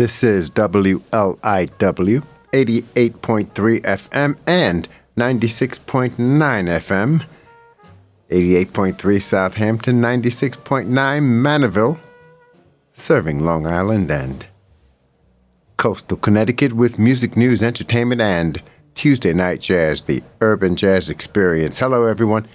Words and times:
This 0.00 0.24
is 0.24 0.48
WLIW 0.52 1.02
88.3 1.04 2.24
FM 3.82 4.36
and 4.46 4.88
96.9 5.14 6.16
FM. 6.16 7.22
88.3 8.30 9.20
Southampton, 9.20 10.00
96.9 10.00 10.86
Manorville, 10.88 11.98
serving 12.94 13.40
Long 13.40 13.66
Island 13.66 14.10
and 14.10 14.46
coastal 15.76 16.16
Connecticut 16.16 16.72
with 16.72 16.98
music, 16.98 17.36
news, 17.36 17.62
entertainment, 17.62 18.22
and 18.22 18.62
Tuesday 18.94 19.34
Night 19.34 19.60
Jazz, 19.60 20.00
the 20.00 20.22
Urban 20.40 20.76
Jazz 20.76 21.10
Experience. 21.10 21.78
Hello, 21.78 22.06
everyone. 22.06 22.48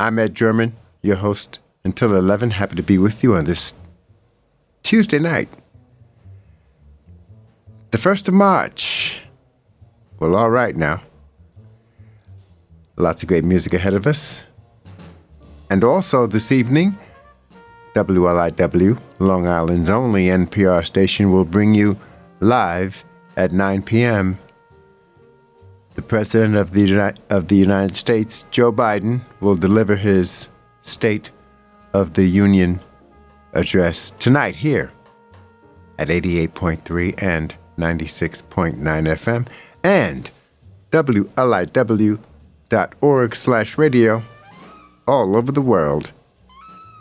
I'm 0.00 0.18
Ed 0.18 0.34
German, 0.34 0.74
your 1.02 1.18
host 1.18 1.60
until 1.84 2.16
11. 2.16 2.50
Happy 2.50 2.74
to 2.74 2.82
be 2.82 2.98
with 2.98 3.22
you 3.22 3.36
on 3.36 3.44
this 3.44 3.74
Tuesday 4.82 5.20
night. 5.20 5.48
The 7.94 8.00
1st 8.00 8.26
of 8.26 8.34
March. 8.34 9.20
Well, 10.18 10.34
all 10.34 10.50
right 10.50 10.74
now. 10.74 11.00
Lots 12.96 13.22
of 13.22 13.28
great 13.28 13.44
music 13.44 13.72
ahead 13.72 13.94
of 13.94 14.04
us. 14.08 14.42
And 15.70 15.84
also 15.84 16.26
this 16.26 16.50
evening, 16.50 16.98
WLIW, 17.94 18.98
Long 19.20 19.46
Island's 19.46 19.90
only 19.90 20.26
NPR 20.26 20.84
station, 20.84 21.30
will 21.30 21.44
bring 21.44 21.72
you 21.72 21.96
live 22.40 23.04
at 23.36 23.52
9 23.52 23.84
p.m. 23.84 24.40
The 25.94 26.02
President 26.02 26.56
of 26.56 26.72
the, 26.72 27.16
of 27.30 27.46
the 27.46 27.56
United 27.56 27.96
States, 27.96 28.44
Joe 28.50 28.72
Biden, 28.72 29.20
will 29.38 29.54
deliver 29.54 29.94
his 29.94 30.48
State 30.82 31.30
of 31.92 32.14
the 32.14 32.26
Union 32.26 32.80
address 33.52 34.10
tonight 34.18 34.56
here 34.56 34.90
at 35.96 36.08
88.3 36.08 37.22
and 37.22 37.54
96.9 37.78 38.76
FM 38.78 39.46
and 39.82 40.30
WLIW.org 40.90 42.26
slash 43.36 43.78
radio 43.78 44.22
all 45.06 45.36
over 45.36 45.52
the 45.52 45.60
world. 45.60 46.10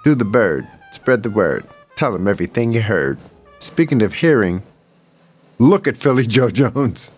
Do 0.03 0.15
the 0.15 0.25
bird, 0.25 0.67
spread 0.91 1.23
the 1.23 1.30
word, 1.30 1.65
tell 1.95 2.11
them 2.11 2.27
everything 2.27 2.73
you 2.73 2.81
heard. 2.81 3.17
Speaking 3.59 4.02
of 4.02 4.15
hearing, 4.15 4.63
look 5.59 5.88
at 5.88 5.95
Philly 5.97 6.25
Joe 6.25 6.49
Jones. 6.49 7.11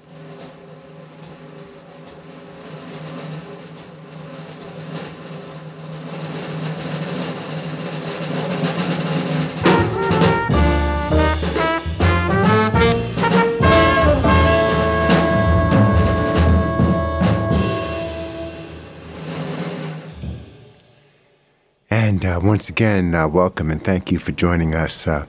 Uh, 22.36 22.40
once 22.40 22.70
again, 22.70 23.16
uh, 23.16 23.28
welcome 23.28 23.72
and 23.72 23.84
thank 23.84 24.12
you 24.12 24.20
for 24.20 24.32
joining 24.32 24.76
us. 24.76 25.08
Uh, 25.08 25.26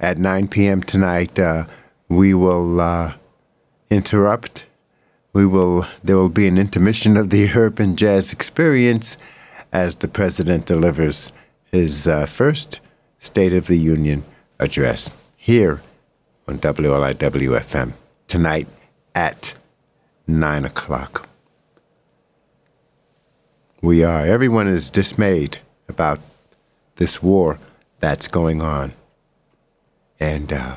at 0.00 0.16
9 0.16 0.48
p.m. 0.48 0.82
tonight, 0.82 1.38
uh, 1.38 1.66
we 2.08 2.32
will 2.32 2.80
uh, 2.80 3.14
interrupt. 3.90 4.64
We 5.32 5.44
will. 5.44 5.86
There 6.02 6.16
will 6.16 6.30
be 6.30 6.46
an 6.46 6.56
intermission 6.56 7.16
of 7.16 7.30
the 7.30 7.50
urban 7.54 7.96
jazz 7.96 8.32
experience 8.32 9.18
as 9.72 9.96
the 9.96 10.08
president 10.08 10.66
delivers 10.66 11.30
his 11.70 12.06
uh, 12.06 12.26
first 12.26 12.80
State 13.18 13.52
of 13.52 13.66
the 13.66 13.78
Union 13.78 14.24
address 14.58 15.10
here 15.36 15.82
on 16.48 16.58
WLIW 16.58 17.60
FM 17.60 17.92
tonight 18.28 18.68
at 19.14 19.54
9 20.26 20.64
o'clock. 20.64 21.28
We 23.82 24.02
are. 24.02 24.24
Everyone 24.24 24.68
is 24.68 24.90
dismayed 24.90 25.58
about 25.88 26.20
this 26.96 27.22
war 27.22 27.58
that's 28.00 28.28
going 28.28 28.60
on. 28.60 28.92
And 30.18 30.52
uh, 30.52 30.76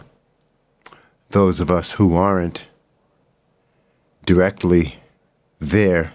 those 1.29 1.59
of 1.59 1.71
us 1.71 1.93
who 1.93 2.15
aren't 2.15 2.67
directly 4.25 4.99
there 5.59 6.13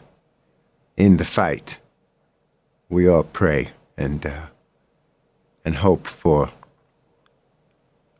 in 0.97 1.17
the 1.17 1.25
fight, 1.25 1.79
we 2.89 3.09
all 3.09 3.25
pray 3.25 3.71
and 3.97 4.25
uh, 4.25 4.47
and 5.65 5.77
hope 5.77 6.07
for 6.07 6.51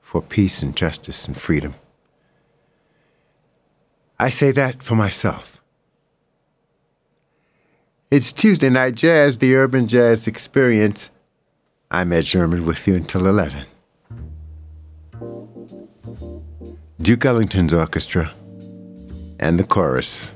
for 0.01 0.23
peace 0.23 0.63
and 0.63 0.77
justice 0.77 1.27
and 1.27 1.37
freedom. 1.37 1.75
I 4.19 4.31
say 4.31 4.53
that 4.53 4.83
for 4.83 4.95
myself. 4.95 5.61
It's 8.11 8.33
Tuesday 8.33 8.71
Night 8.71 8.95
Jazz, 8.95 9.39
the 9.39 9.57
Urban 9.57 9.89
Jazz 9.89 10.27
Experience. 10.27 11.11
I'm 11.95 12.13
Ed 12.13 12.27
Sherman 12.27 12.67
with 12.67 12.89
you 12.89 12.97
until 12.97 13.29
11. 13.29 13.67
Duke 17.01 17.25
Ellington's 17.25 17.73
orchestra 17.73 18.33
and 19.39 19.61
the 19.61 19.65
chorus. 19.65 20.33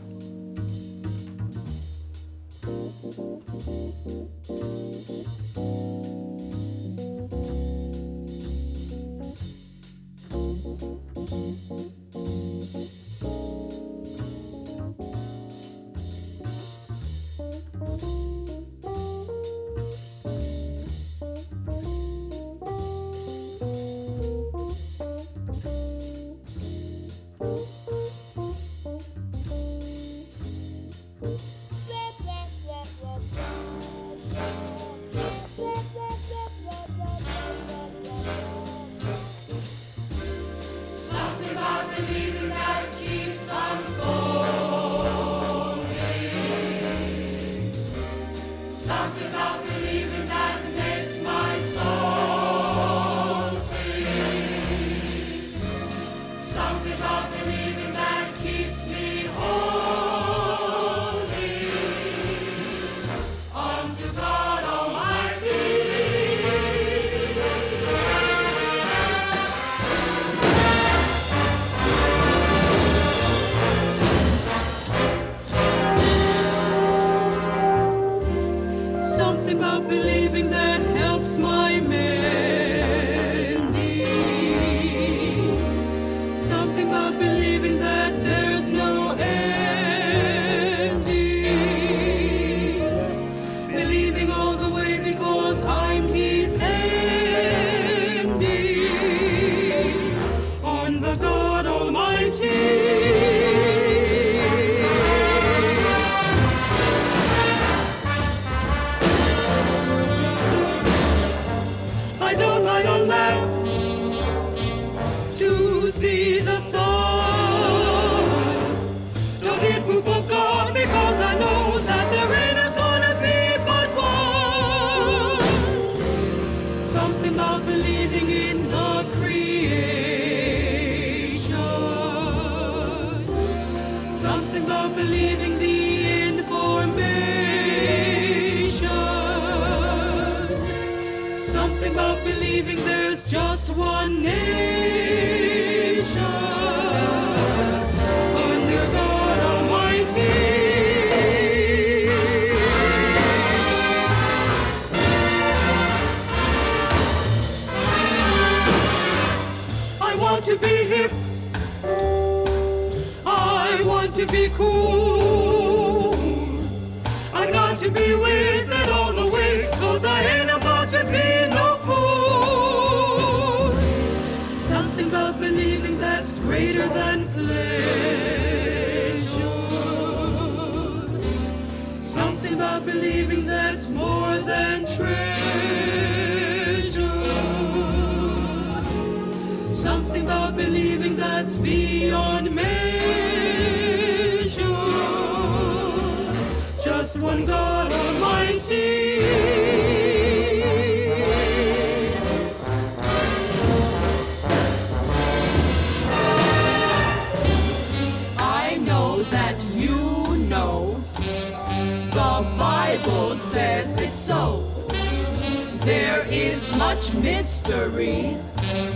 feel 218.23 218.88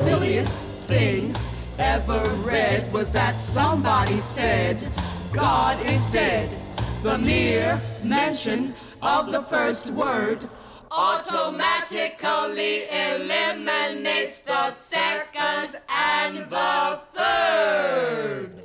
silliest 0.00 0.62
thing 0.88 1.34
ever 1.78 2.26
read 2.42 2.90
was 2.90 3.10
that 3.12 3.38
somebody 3.38 4.18
said, 4.18 4.90
God 5.30 5.78
is 5.84 6.08
dead. 6.08 6.56
The 7.02 7.18
mere 7.18 7.78
mention 8.02 8.74
of 9.02 9.30
the 9.30 9.42
first 9.42 9.90
word 9.90 10.48
automatically 10.90 12.88
eliminates 12.88 14.40
the 14.40 14.70
second 14.70 15.78
and 15.90 16.38
the 16.48 17.00
third. 17.12 18.59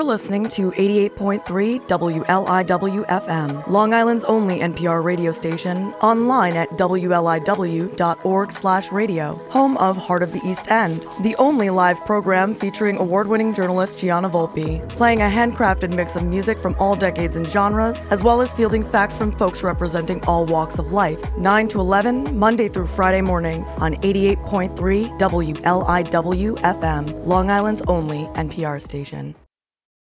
You're 0.00 0.06
listening 0.06 0.48
to 0.48 0.70
88.3 0.70 1.86
WLIW 1.86 3.06
FM, 3.06 3.68
Long 3.68 3.92
Island's 3.92 4.24
only 4.24 4.60
NPR 4.60 5.04
radio 5.04 5.30
station, 5.30 5.92
online 6.00 6.56
at 6.56 6.70
wliw.org/radio, 6.78 9.34
home 9.50 9.76
of 9.76 9.98
Heart 9.98 10.22
of 10.22 10.32
the 10.32 10.40
East 10.42 10.70
End, 10.70 11.06
the 11.20 11.36
only 11.36 11.68
live 11.68 12.02
program 12.06 12.54
featuring 12.54 12.96
award-winning 12.96 13.52
journalist 13.52 13.98
Gianna 13.98 14.30
Volpe, 14.30 14.88
playing 14.88 15.20
a 15.20 15.28
handcrafted 15.28 15.94
mix 15.94 16.16
of 16.16 16.22
music 16.22 16.58
from 16.58 16.74
all 16.78 16.96
decades 16.96 17.36
and 17.36 17.46
genres, 17.46 18.06
as 18.06 18.22
well 18.22 18.40
as 18.40 18.50
fielding 18.54 18.84
facts 18.84 19.18
from 19.18 19.32
folks 19.32 19.62
representing 19.62 20.24
all 20.24 20.46
walks 20.46 20.78
of 20.78 20.92
life. 20.92 21.20
9 21.36 21.68
to 21.68 21.78
11, 21.78 22.38
Monday 22.38 22.70
through 22.70 22.86
Friday 22.86 23.20
mornings 23.20 23.68
on 23.80 23.96
88.3 23.96 25.10
WLIW 25.18 26.56
FM, 26.56 27.26
Long 27.26 27.50
Island's 27.50 27.82
only 27.86 28.20
NPR 28.34 28.80
station. 28.80 29.34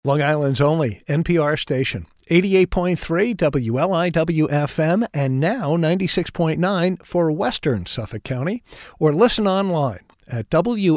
Long 0.07 0.21
Island's 0.21 0.61
only 0.61 1.03
NPR 1.09 1.59
station. 1.59 2.07
88.3 2.31 3.35
WLIW 3.37 4.49
FM 4.51 5.07
and 5.15 5.41
now 5.41 5.77
96.9 5.77 7.05
for 7.05 7.33
Western 7.33 7.87
Suffolk 7.87 8.23
County 8.23 8.63
or 8.99 9.15
listen 9.15 9.47
online 9.49 10.01
at 10.29 10.51
wliw.org 10.51 10.95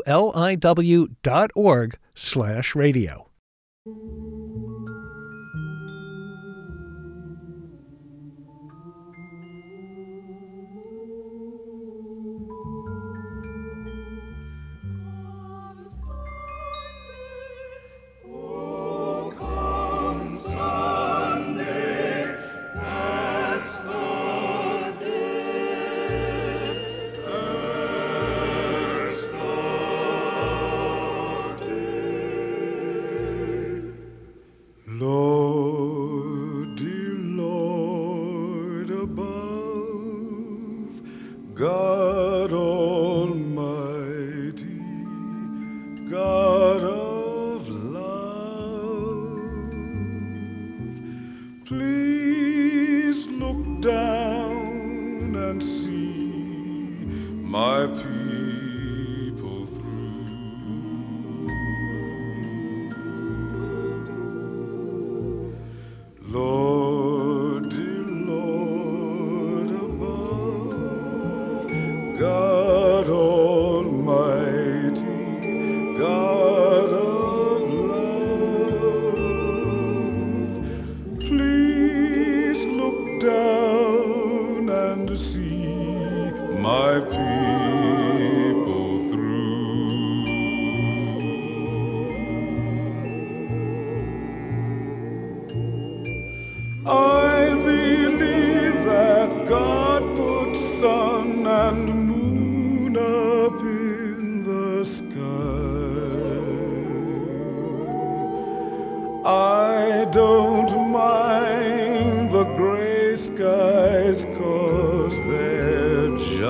slash 2.15 2.75
radio. 2.75 3.29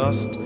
They're 0.10 0.37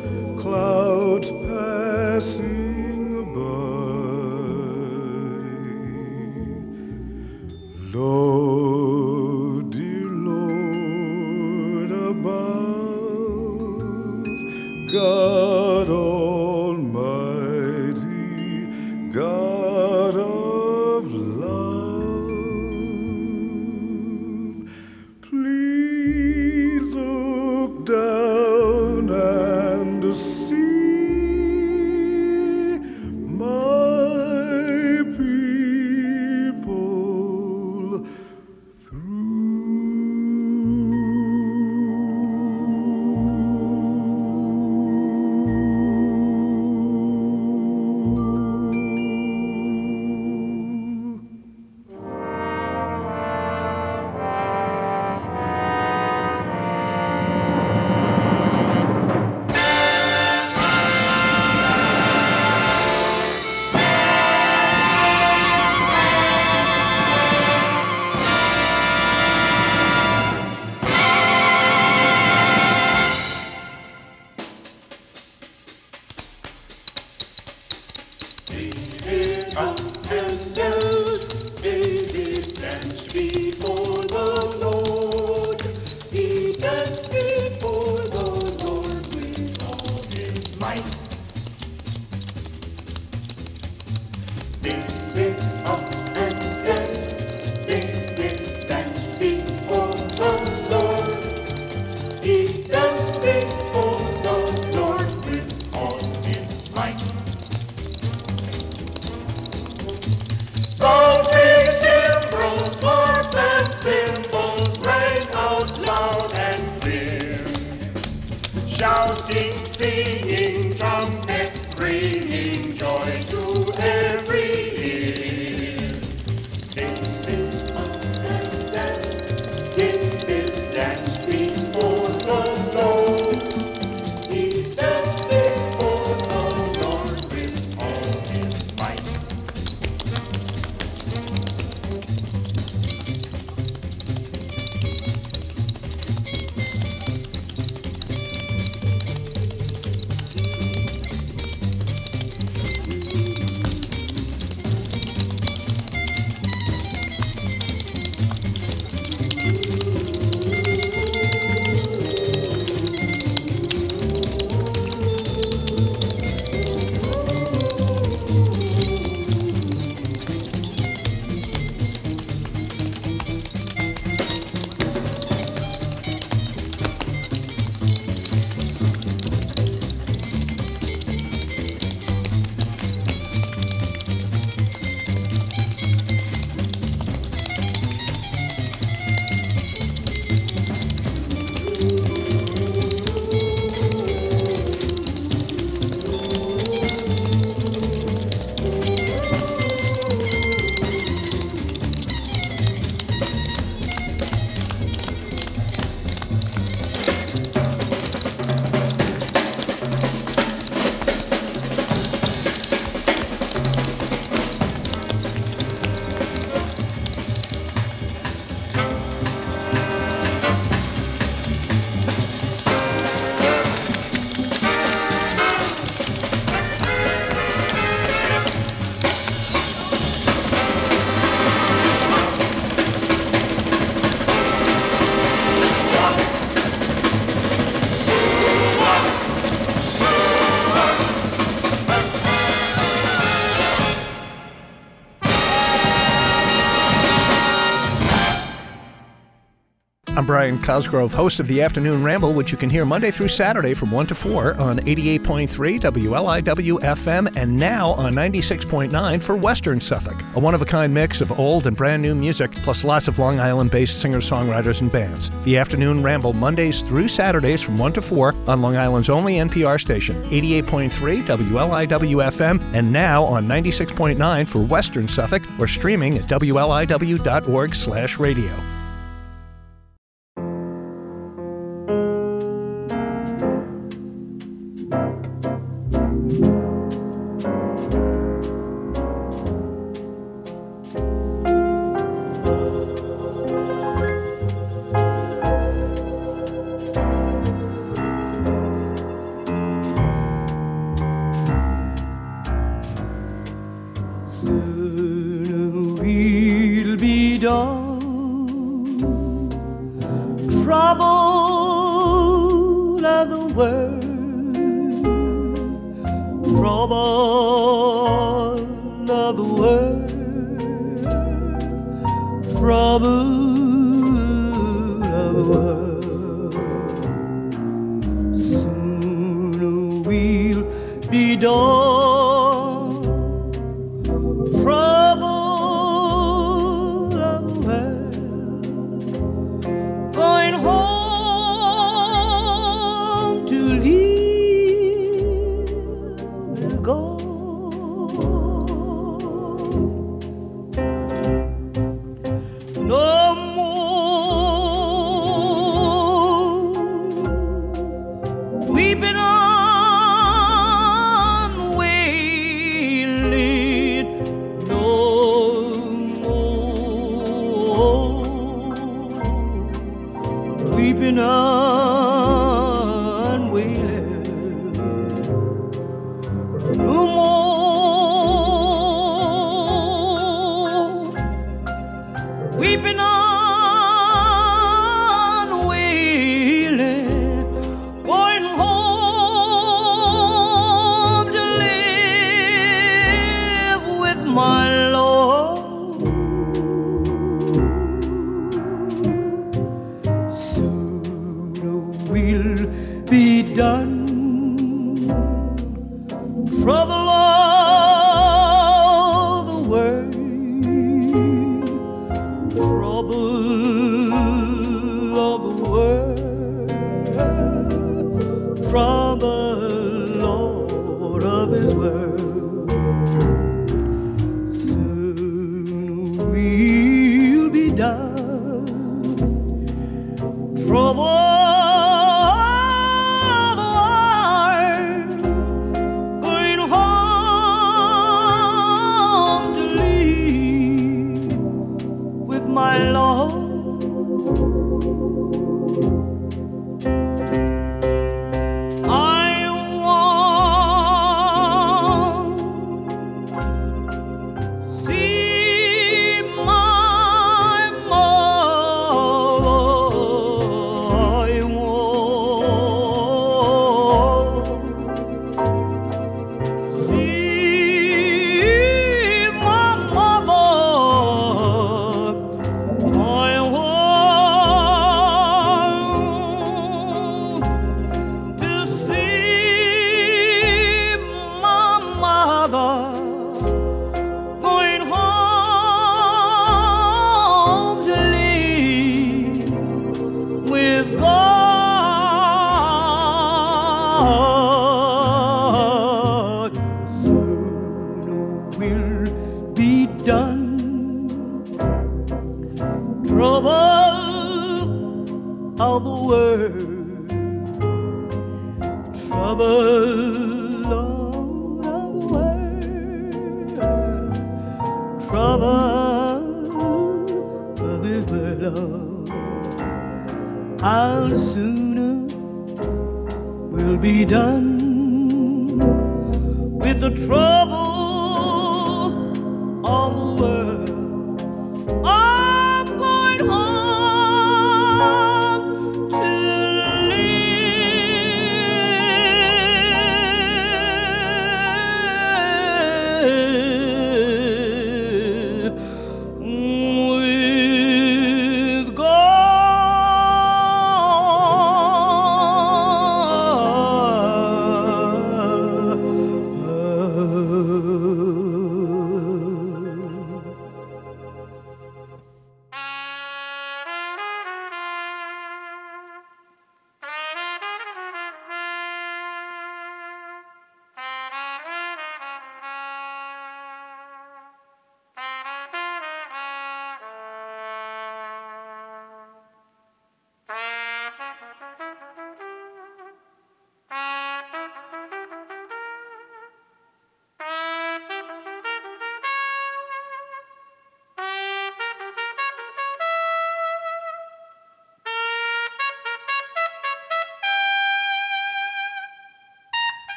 Brian 250.32 250.58
Cosgrove, 250.62 251.13
host 251.13 251.41
of 251.41 251.48
the 251.48 251.62
Afternoon 251.62 252.06
Ramble, 252.06 252.32
which 252.32 252.54
you 252.54 252.58
can 252.58 252.70
hear 252.70 252.86
Monday 252.86 253.12
through 253.12 253.28
Saturday 253.28 253.74
from 253.74 253.91
1 253.91 254.08
to 254.08 254.15
4 254.15 254.56
on 254.56 254.78
88.3 254.80 255.50
WLIW 255.78 256.80
FM 256.80 257.36
and 257.36 257.54
now 257.54 257.89
on 257.89 258.13
96.9 258.13 259.22
for 259.22 259.36
Western 259.36 259.82
Suffolk. 259.82 260.15
A 260.36 260.39
one 260.39 260.56
of 260.56 260.62
a 260.62 260.65
kind 260.65 260.94
mix 260.94 261.20
of 261.20 261.38
old 261.38 261.67
and 261.67 261.76
brand 261.76 262.02
new 262.02 262.15
music, 262.15 262.54
plus 262.54 262.86
lots 262.86 263.10
of 263.10 263.20
Long 263.20 263.41
Island 263.41 263.72
based 263.72 264.00
singer 264.00 264.20
songwriters 264.20 264.80
and 264.80 264.89
bands. 264.89 265.30
The 265.44 265.58
Afternoon 265.58 266.02
Ramble, 266.02 266.32
Mondays 266.32 266.80
through 266.80 267.10
Saturdays 267.10 267.62
from 267.62 267.78
1 267.78 267.91
to 267.91 268.02
4 268.02 268.34
on 268.48 268.62
Long 268.62 268.78
Island's 268.78 269.10
only 269.10 269.34
NPR 269.34 269.82
station, 269.82 270.15
88.3 270.28 271.24
WLIW 271.24 272.32
FM, 272.32 272.74
and 272.74 272.89
now 272.89 273.26
on 273.26 273.48
96.9 273.48 274.48
for 274.48 274.62
Western 274.62 275.10
Suffolk 275.10 275.44
or 275.60 275.67
streaming 275.67 276.15
at 276.15 276.24
WLIW.org 276.30 277.76
slash 277.76 278.17
radio. 278.17 278.70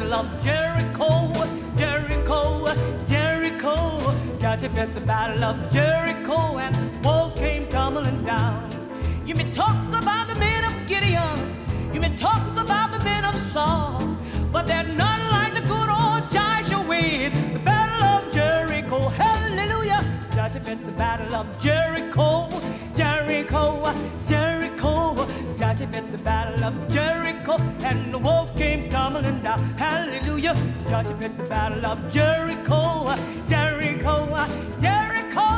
Battle 0.00 0.14
of 0.14 0.42
Jericho, 0.42 1.32
Jericho, 1.76 2.74
Jericho. 3.04 4.38
Joshua 4.38 4.68
fit 4.70 4.94
the 4.94 5.00
battle 5.02 5.44
of 5.44 5.70
Jericho, 5.70 6.56
and 6.56 7.04
walls 7.04 7.34
came 7.34 7.68
tumbling 7.68 8.24
down. 8.24 8.70
You 9.26 9.34
may 9.34 9.50
talk 9.52 9.76
about 9.88 10.28
the 10.28 10.36
men 10.36 10.64
of 10.64 10.72
Gideon, 10.86 11.38
you 11.92 12.00
may 12.00 12.16
talk 12.16 12.56
about 12.56 12.92
the 12.92 13.04
men 13.04 13.26
of 13.26 13.34
Saul, 13.52 14.16
but 14.50 14.66
they're 14.66 14.84
none 14.84 15.30
like 15.30 15.54
the 15.54 15.60
good 15.60 15.90
old 15.90 16.30
Joshua 16.30 16.82
with 16.82 17.52
the 17.52 17.58
battle 17.58 18.02
of 18.02 18.32
Jericho. 18.32 19.08
Hallelujah. 19.08 20.02
Joshua 20.34 20.60
fit 20.60 20.86
the 20.86 20.92
battle 20.92 21.34
of 21.34 21.46
Jericho, 21.60 22.48
Jericho, 23.00 23.94
Jericho. 24.26 25.26
Joshua 25.56 25.86
fit 25.86 26.12
the 26.12 26.18
battle 26.18 26.64
of 26.64 26.74
Jericho, 26.86 27.56
and 27.82 28.12
the 28.12 28.18
wolves 28.18 28.52
came 28.60 28.90
tumbling 28.90 29.40
down. 29.40 29.58
Hallelujah. 29.78 30.54
Joshua 30.86 31.16
fit 31.16 31.34
the 31.38 31.44
battle 31.44 31.86
of 31.86 32.12
Jericho, 32.12 33.16
Jericho, 33.46 34.46
Jericho. 34.78 35.48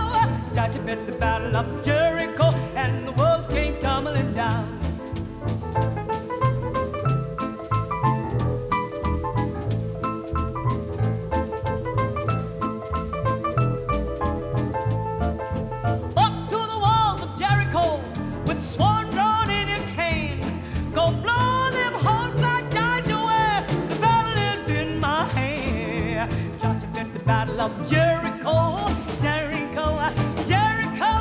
Joshua 0.54 0.82
fit 0.84 1.04
the 1.04 1.16
battle 1.18 1.56
of 1.56 1.84
Jericho, 1.84 2.52
and 2.76 3.08
the 3.08 3.12
wolves 3.12 3.48
came 3.48 3.76
tumbling 3.80 4.32
down. 4.34 4.81
Of 27.62 27.88
Jericho, 27.88 28.76
Jericho, 29.20 29.86
Jericho. 30.48 31.12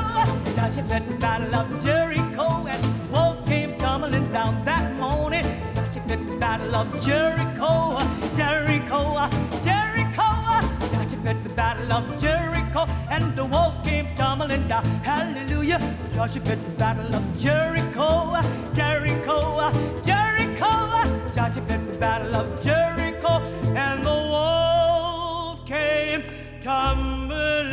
Joshua 0.56 1.00
battle 1.20 1.54
of 1.54 1.84
Jericho, 1.84 2.66
and 2.66 3.12
wolves 3.12 3.48
came 3.48 3.78
tumbling 3.78 4.32
down 4.32 4.66
that 4.66 4.92
morning. 4.96 5.46
Joshua 5.72 6.18
battle 6.40 6.76
of 6.76 6.88
Jericho, 7.06 8.00
Jericho, 8.36 9.30
Jericho. 9.64 10.30
Joshua 10.90 11.36
battle 11.56 11.94
of 11.94 12.20
Jericho, 12.20 12.88
and 13.12 13.36
the 13.36 13.46
wolves 13.46 13.78
came 13.88 14.08
tumbling 14.16 14.68
down. 14.68 14.84
Hallelujah. 15.04 15.80
Joshua 16.12 16.56
battle 16.80 17.16
of 17.16 17.24
Jericho, 17.38 18.42
Jericho, 18.74 19.72
Jericho. 20.04 20.72
Joshua 21.36 21.78
battle 22.00 22.36
of 22.36 22.60
Jericho, 22.64 23.34
and 23.76 24.04
the 24.04 24.10
wolves 24.10 24.81
came 25.72 26.24
tumbling 26.60 27.72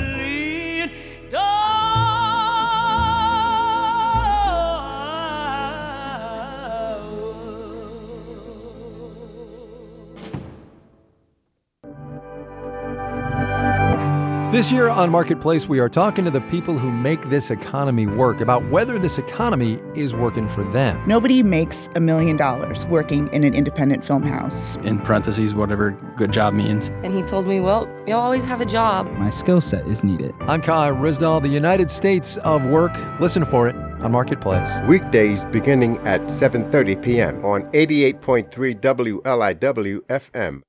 This 14.50 14.72
year 14.72 14.88
on 14.88 15.10
Marketplace, 15.10 15.68
we 15.68 15.78
are 15.78 15.90
talking 15.90 16.24
to 16.24 16.30
the 16.30 16.40
people 16.40 16.78
who 16.78 16.90
make 16.90 17.28
this 17.28 17.50
economy 17.50 18.06
work 18.06 18.40
about 18.40 18.64
whether 18.70 18.98
this 18.98 19.18
economy 19.18 19.78
is 19.94 20.14
working 20.14 20.48
for 20.48 20.64
them. 20.64 21.02
Nobody 21.06 21.42
makes 21.42 21.90
a 21.96 22.00
million 22.00 22.38
dollars 22.38 22.86
working 22.86 23.28
in 23.34 23.44
an 23.44 23.52
independent 23.54 24.06
film 24.06 24.22
house. 24.22 24.76
in 24.76 24.98
parentheses, 25.00 25.54
whatever 25.54 25.90
good 26.16 26.32
job 26.32 26.54
means. 26.54 26.88
And 27.04 27.14
he 27.14 27.20
told 27.22 27.46
me, 27.46 27.60
Well, 27.60 27.86
you'll 28.06 28.20
always 28.20 28.42
have 28.44 28.62
a 28.62 28.64
job. 28.64 29.06
My 29.18 29.28
skill 29.28 29.60
set 29.60 29.86
is 29.86 30.02
needed. 30.02 30.32
I'm 30.40 30.62
Kai 30.62 30.92
Ryssdal, 30.92 31.42
the 31.42 31.48
United 31.48 31.90
States 31.90 32.38
of 32.38 32.64
Work. 32.64 32.92
Listen 33.20 33.44
for 33.44 33.68
it 33.68 33.76
on 33.76 34.10
Marketplace. 34.12 34.68
Weekdays 34.88 35.44
beginning 35.44 35.98
at 36.06 36.22
7:30 36.22 37.02
p.m. 37.02 37.44
on 37.44 37.64
88.3 37.72 38.80
WLIW 38.80 39.98
FM. 40.06 40.62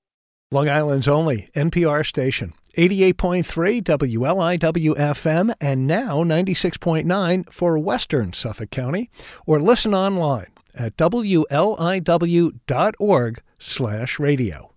Long 0.52 0.68
Island's 0.68 1.08
only 1.08 1.50
NPR 1.56 2.06
station. 2.06 2.54
88.3 2.80 3.84
WLIW 3.84 4.96
FM 4.96 5.54
and 5.60 5.86
now 5.86 6.24
96.9 6.24 7.52
for 7.52 7.78
Western 7.78 8.32
Suffolk 8.32 8.72
County 8.72 9.10
or 9.46 9.60
listen 9.60 9.94
online 9.94 10.48
at 10.74 10.96
wliw.org 10.96 11.42
slash 13.58 14.18
radio. 14.18 14.72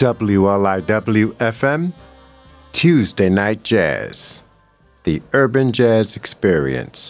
WLIW 0.00 1.34
FM, 1.34 1.92
Tuesday 2.72 3.28
Night 3.28 3.62
Jazz, 3.62 4.40
the 5.02 5.20
Urban 5.34 5.72
Jazz 5.72 6.16
Experience. 6.16 7.09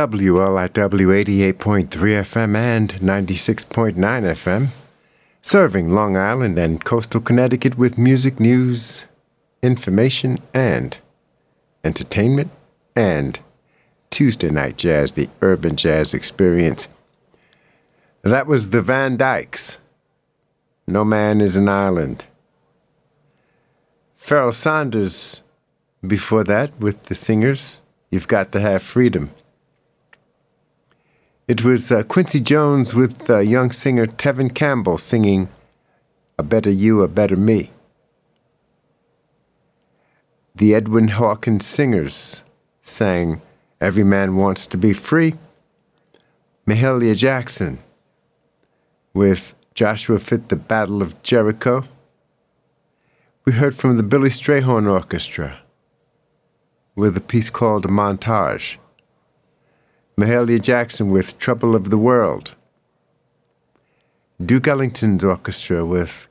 WLIW 0.00 0.72
88.3 0.72 1.88
FM 1.90 2.56
and 2.56 2.94
96.9 2.94 3.94
FM, 3.94 4.68
serving 5.42 5.90
Long 5.90 6.16
Island 6.16 6.58
and 6.58 6.82
coastal 6.82 7.20
Connecticut 7.20 7.76
with 7.76 7.98
music, 7.98 8.40
news, 8.40 9.04
information, 9.62 10.38
and 10.54 10.96
entertainment, 11.84 12.50
and 12.96 13.40
Tuesday 14.08 14.48
Night 14.48 14.78
Jazz, 14.78 15.12
the 15.12 15.28
Urban 15.42 15.76
Jazz 15.76 16.14
Experience. 16.14 16.88
That 18.22 18.46
was 18.46 18.70
the 18.70 18.80
Van 18.80 19.18
Dykes. 19.18 19.76
No 20.86 21.04
Man 21.04 21.42
is 21.42 21.56
an 21.56 21.68
Island. 21.68 22.24
Pharoah 24.16 24.54
Sanders, 24.54 25.42
before 26.00 26.44
that 26.44 26.72
with 26.80 27.02
the 27.04 27.14
singers, 27.14 27.82
You've 28.10 28.28
Got 28.28 28.50
to 28.52 28.60
Have 28.60 28.82
Freedom. 28.82 29.32
It 31.50 31.64
was 31.64 31.90
uh, 31.90 32.04
Quincy 32.04 32.38
Jones 32.38 32.94
with 32.94 33.28
uh, 33.28 33.40
young 33.40 33.72
singer 33.72 34.06
Tevin 34.06 34.54
Campbell 34.54 34.98
singing 34.98 35.48
A 36.38 36.44
Better 36.44 36.70
You, 36.70 37.02
A 37.02 37.08
Better 37.08 37.34
Me. 37.34 37.72
The 40.54 40.76
Edwin 40.76 41.08
Hawkins 41.08 41.66
Singers 41.66 42.44
sang 42.82 43.42
Every 43.80 44.04
Man 44.04 44.36
Wants 44.36 44.64
to 44.68 44.76
Be 44.76 44.92
Free. 44.92 45.34
Mahalia 46.68 47.16
Jackson 47.16 47.80
with 49.12 49.56
Joshua 49.74 50.20
Fit 50.20 50.50
the 50.50 50.54
Battle 50.54 51.02
of 51.02 51.20
Jericho. 51.24 51.82
We 53.44 53.54
heard 53.54 53.74
from 53.74 53.96
the 53.96 54.04
Billy 54.04 54.30
Strayhorn 54.30 54.88
Orchestra 54.88 55.58
with 56.94 57.16
a 57.16 57.20
piece 57.20 57.50
called 57.50 57.88
Montage. 57.88 58.76
Mahalia 60.16 60.60
Jackson 60.60 61.10
with 61.10 61.38
Trouble 61.38 61.74
of 61.74 61.90
the 61.90 61.98
World. 61.98 62.54
Duke 64.44 64.68
Ellington's 64.68 65.22
orchestra 65.22 65.84
with 65.84 66.28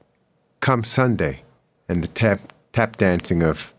Come 0.59 0.83
Sunday 0.83 1.43
and 1.87 2.03
the 2.03 2.07
tap, 2.07 2.53
tap 2.73 2.97
dancing 2.97 3.43
of, 3.43 3.73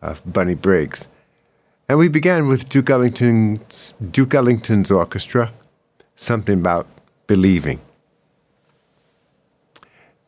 of 0.00 0.22
Bunny 0.24 0.54
Briggs. 0.54 1.08
And 1.88 1.98
we 1.98 2.08
began 2.08 2.48
with 2.48 2.68
Duke 2.68 2.90
Ellington's, 2.90 3.94
Duke 4.10 4.34
Ellington's 4.34 4.90
orchestra, 4.90 5.52
something 6.16 6.60
about 6.60 6.86
believing. 7.26 7.80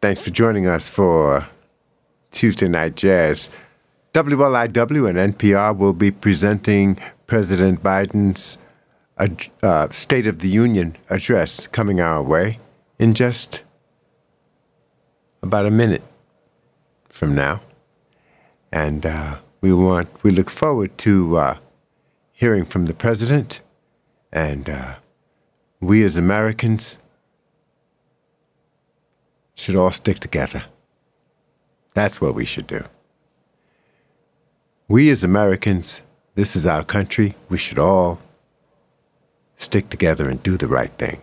Thanks 0.01 0.23
for 0.23 0.31
joining 0.31 0.67
us 0.67 0.89
for 0.89 1.47
Tuesday 2.31 2.69
Night 2.69 2.97
Jazz. 2.97 3.51
WLIW 4.15 5.09
and 5.09 5.37
NPR 5.37 5.77
will 5.77 5.93
be 5.93 6.11
presenting 6.11 6.99
President 7.27 7.83
Biden's 7.83 8.59
ad- 9.21 9.49
uh, 9.63 9.89
State 9.91 10.27
of 10.27 10.41
the 10.41 10.49
Union 10.49 10.97
address 11.09 11.67
coming 11.67 12.01
our 12.01 12.23
way 12.23 12.59
in 12.99 13.15
just 13.15 13.63
about 15.43 15.67
a 15.67 15.71
minute 15.71 16.03
from 17.09 17.35
now. 17.35 17.61
And 18.73 19.05
uh, 19.05 19.39
we 19.61 19.73
want 19.73 20.09
we 20.23 20.31
look 20.31 20.51
forward 20.51 20.97
to 20.99 21.37
uh, 21.37 21.59
hearing 22.33 22.65
from 22.65 22.87
the 22.87 22.95
president, 22.95 23.61
and 24.33 24.69
uh, 24.69 24.95
we 25.81 26.05
as 26.05 26.17
Americans 26.17 26.99
should 29.55 29.77
all 29.77 29.91
stick 29.91 30.19
together. 30.21 30.65
That's 31.95 32.21
what 32.21 32.35
we 32.35 32.45
should 32.45 32.67
do. 32.67 32.85
We 34.89 35.11
as 35.11 35.23
Americans, 35.25 36.03
this 36.35 36.57
is 36.57 36.67
our 36.67 36.85
country. 36.85 37.35
We 37.49 37.59
should 37.59 37.79
all 37.79 38.21
stick 39.61 39.91
together 39.91 40.29
and 40.29 40.43
do 40.43 40.57
the 40.57 40.67
right 40.67 40.93
thing 40.93 41.21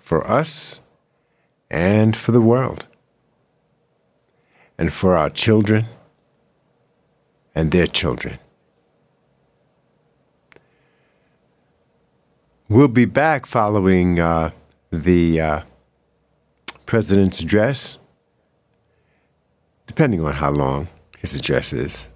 for 0.00 0.26
us 0.26 0.80
and 1.70 2.16
for 2.16 2.32
the 2.32 2.40
world, 2.40 2.86
and 4.78 4.92
for 4.92 5.16
our 5.16 5.28
children 5.28 5.84
and 7.54 7.72
their 7.72 7.86
children. 7.86 8.38
We'll 12.68 12.88
be 12.88 13.04
back 13.04 13.46
following 13.46 14.20
uh, 14.20 14.50
the 14.90 15.40
uh, 15.40 15.60
president's 16.86 17.40
address, 17.40 17.98
depending 19.86 20.24
on 20.24 20.32
how 20.32 20.50
long 20.50 20.88
his 21.18 21.34
address 21.34 21.72
is. 21.72 22.08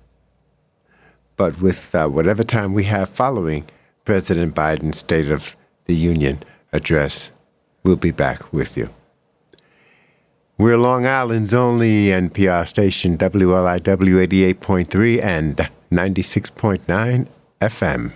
But 1.36 1.60
with 1.60 1.94
uh, 1.94 2.08
whatever 2.08 2.44
time 2.44 2.72
we 2.72 2.84
have 2.84 3.08
following 3.08 3.64
President 4.10 4.56
Biden's 4.56 4.98
State 4.98 5.30
of 5.30 5.54
the 5.84 5.94
Union 5.94 6.42
address, 6.72 7.30
we'll 7.84 7.94
be 7.94 8.10
back 8.10 8.52
with 8.52 8.76
you. 8.76 8.90
We're 10.58 10.78
Long 10.78 11.06
Island's 11.06 11.54
only 11.54 12.06
NPR 12.06 12.66
station, 12.66 13.16
WLIW 13.16 14.56
88.3 14.58 15.22
and 15.22 15.70
96.9 15.92 17.28
FM. 17.60 18.12